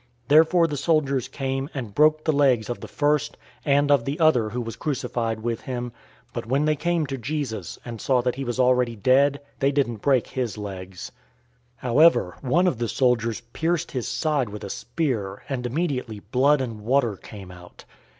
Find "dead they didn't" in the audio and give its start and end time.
8.95-9.97